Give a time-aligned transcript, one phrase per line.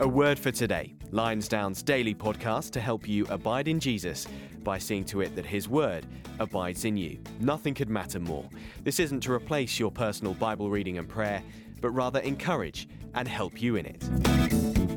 [0.00, 0.94] A word for today.
[1.12, 4.26] Lionsdown's daily podcast to help you abide in Jesus
[4.64, 6.04] by seeing to it that His Word
[6.40, 7.20] abides in you.
[7.38, 8.48] Nothing could matter more.
[8.82, 11.44] This isn't to replace your personal Bible reading and prayer,
[11.80, 14.02] but rather encourage and help you in it.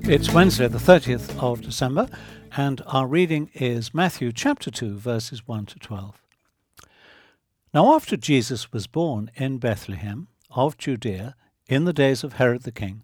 [0.10, 2.10] It's Wednesday, the 30th of December,
[2.56, 6.24] and our reading is Matthew chapter 2, verses 1 to 12.
[7.72, 11.36] Now, after Jesus was born in Bethlehem of Judea
[11.68, 13.04] in the days of Herod the king,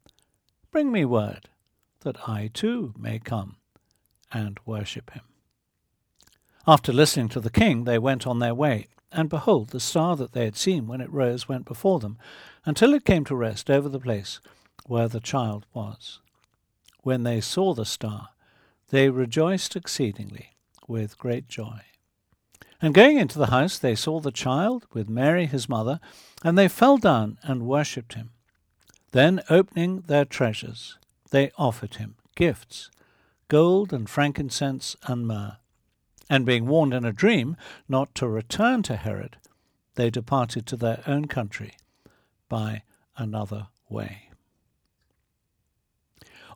[0.71, 1.49] bring me word,
[2.01, 3.57] that I too may come
[4.31, 5.23] and worship him.
[6.65, 10.31] After listening to the king, they went on their way, and behold, the star that
[10.31, 12.17] they had seen when it rose went before them,
[12.65, 14.39] until it came to rest over the place
[14.85, 16.19] where the child was.
[17.03, 18.29] When they saw the star,
[18.89, 20.51] they rejoiced exceedingly
[20.87, 21.81] with great joy.
[22.81, 25.99] And going into the house, they saw the child with Mary his mother,
[26.43, 28.31] and they fell down and worshipped him.
[29.11, 30.97] Then, opening their treasures,
[31.31, 32.89] they offered him gifts
[33.49, 35.57] gold and frankincense and myrrh.
[36.29, 37.57] And being warned in a dream
[37.89, 39.35] not to return to Herod,
[39.95, 41.73] they departed to their own country
[42.47, 42.83] by
[43.17, 44.29] another way.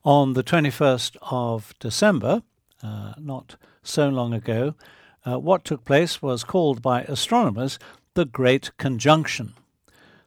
[0.05, 2.43] On the 21st of December,
[2.81, 4.75] uh, not so long ago,
[5.25, 7.77] uh, what took place was called by astronomers
[8.13, 9.53] the Great Conjunction.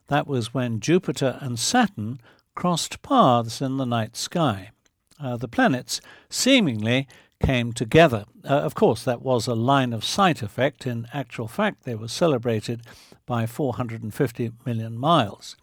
[0.09, 2.19] That was when Jupiter and Saturn
[2.55, 4.71] crossed paths in the night sky.
[5.21, 7.07] Uh, the planets seemingly
[7.41, 8.25] came together.
[8.43, 10.85] Uh, of course, that was a line of sight effect.
[10.85, 12.81] In actual fact, they were celebrated
[13.25, 15.55] by 450 million miles.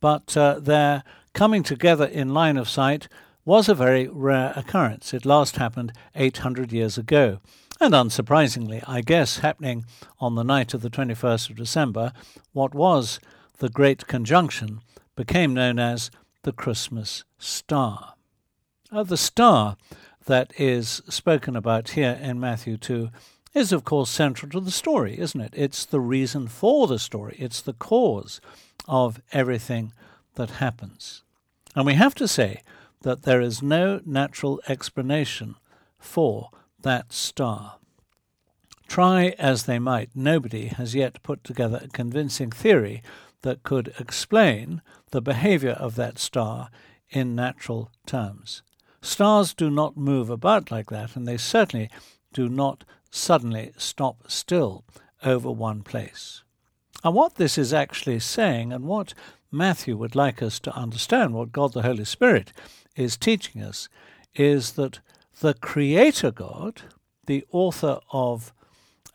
[0.00, 3.08] But uh, their coming together in line of sight
[3.44, 5.14] was a very rare occurrence.
[5.14, 7.40] It last happened 800 years ago.
[7.80, 9.86] And unsurprisingly, I guess, happening
[10.18, 12.12] on the night of the 21st of December,
[12.52, 13.20] what was
[13.58, 14.80] the Great Conjunction
[15.16, 16.10] became known as
[16.42, 18.14] the Christmas star.
[18.90, 19.76] Uh, the star
[20.26, 23.10] that is spoken about here in Matthew 2
[23.54, 25.52] is, of course, central to the story, isn't it?
[25.56, 28.40] It's the reason for the story, it's the cause
[28.86, 29.92] of everything
[30.36, 31.22] that happens.
[31.74, 32.62] And we have to say
[33.02, 35.56] that there is no natural explanation
[35.98, 36.50] for
[36.82, 37.76] that star.
[38.86, 43.02] Try as they might, nobody has yet put together a convincing theory
[43.42, 46.70] that could explain the behavior of that star
[47.10, 48.62] in natural terms.
[49.00, 51.88] Stars do not move about like that, and they certainly
[52.32, 54.84] do not suddenly stop still
[55.24, 56.42] over one place.
[57.04, 59.14] And what this is actually saying, and what
[59.50, 62.52] Matthew would like us to understand, what God the Holy Spirit
[62.96, 63.88] is teaching us
[64.34, 65.00] is that
[65.40, 66.82] the Creator God,
[67.26, 68.52] the author of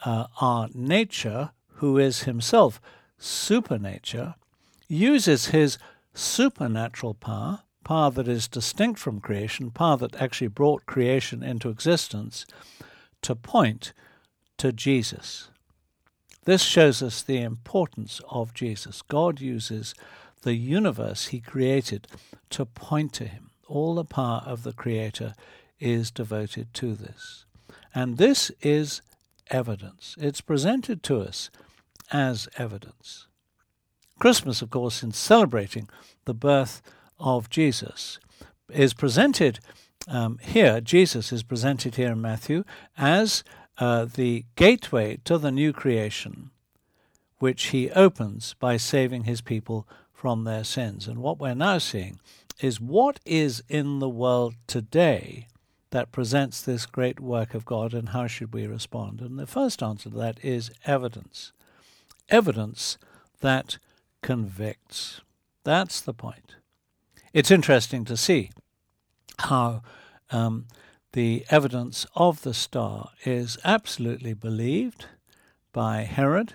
[0.06, 2.80] uh, our nature, who is himself
[3.24, 4.36] supernature,
[4.88, 5.78] uses his
[6.14, 12.46] supernatural power, power that is distinct from creation, power that actually brought creation into existence,
[13.22, 13.94] to point
[14.58, 15.50] to Jesus.
[16.46, 19.02] This shows us the importance of Jesus.
[19.02, 19.96] God uses
[20.42, 22.08] the universe he created
[22.50, 25.34] to point to him all the power of the Creator
[25.80, 27.46] is devoted to this.
[27.96, 29.02] And this is
[29.50, 30.16] evidence.
[30.19, 31.50] It's presented to us
[32.12, 33.28] as evidence.
[34.20, 35.90] Christmas, of course, in celebrating
[36.26, 36.82] the birth
[37.20, 38.20] of Jesus,
[38.70, 39.60] is presented
[40.08, 42.64] um, here, Jesus is presented here in Matthew
[42.98, 43.44] as
[43.78, 46.52] uh, the gateway to the new creation,
[47.40, 51.08] which he opens by saving his people from their sins.
[51.08, 52.20] And what we're now seeing
[52.60, 55.48] is what is in the world today
[55.92, 59.22] that presents this great work of God and how should we respond?
[59.22, 61.52] And the first answer to that is evidence.
[62.30, 62.98] Evidence
[63.42, 63.78] that
[64.22, 65.22] convicts.
[65.64, 66.56] That's the point.
[67.34, 68.52] It's interesting to see
[69.40, 69.81] how
[70.31, 70.68] um,
[71.14, 75.06] the evidence of the star is absolutely believed
[75.72, 76.54] by Herod.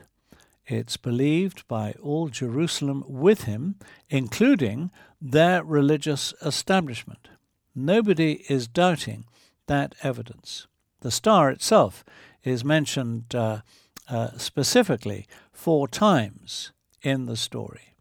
[0.66, 3.76] It's believed by all Jerusalem with him,
[4.08, 4.90] including
[5.20, 7.28] their religious establishment.
[7.74, 9.24] Nobody is doubting
[9.66, 10.66] that evidence.
[11.00, 12.04] The star itself
[12.42, 13.60] is mentioned uh,
[14.08, 16.72] uh, specifically four times
[17.02, 17.94] in the story.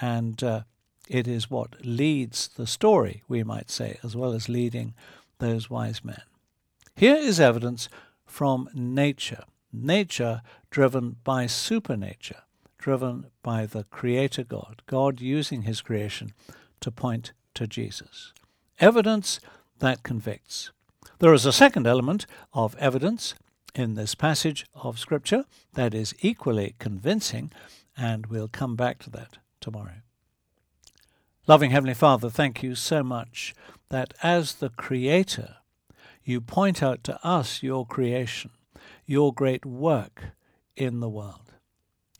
[0.00, 0.62] And uh,
[1.08, 4.94] it is what leads the story, we might say, as well as leading
[5.38, 6.22] those wise men.
[6.94, 7.88] Here is evidence
[8.26, 12.42] from nature, nature driven by supernature,
[12.76, 16.32] driven by the Creator God, God using His creation
[16.80, 18.32] to point to Jesus.
[18.80, 19.40] Evidence
[19.78, 20.70] that convicts.
[21.20, 23.34] There is a second element of evidence
[23.78, 25.44] in this passage of Scripture
[25.74, 27.52] that is equally convincing,
[27.96, 30.02] and we'll come back to that tomorrow.
[31.46, 33.54] Loving Heavenly Father, thank you so much
[33.88, 35.56] that as the Creator,
[36.24, 38.50] you point out to us your creation,
[39.06, 40.24] your great work
[40.76, 41.54] in the world.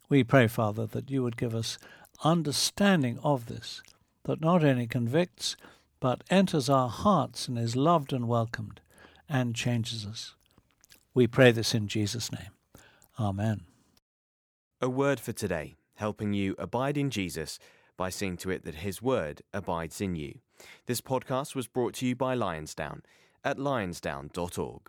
[0.09, 1.77] We pray, Father, that you would give us
[2.25, 3.83] understanding of this,
[4.25, 5.57] that not only convicts,
[6.01, 8.81] but enters our hearts and is loved and welcomed
[9.29, 10.35] and changes us.
[11.15, 12.51] We pray this in Jesus' name.
[13.19, 13.63] Amen.
[14.81, 17.59] A word for today, helping you abide in Jesus
[17.97, 20.39] by seeing to it that His Word abides in you.
[20.87, 23.01] This podcast was brought to you by Lionsdown
[23.45, 24.83] at lionsdown.org.